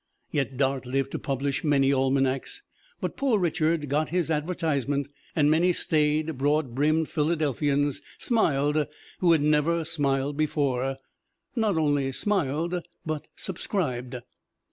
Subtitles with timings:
[0.31, 2.63] Yet Dart lived to publish many almanacs;
[3.01, 8.87] but Poor Richard got his advertisement, and many staid, broad brimmed Philadelphians smiled
[9.19, 10.97] who had never smiled before
[11.55, 14.15] not only smiled but subscribed.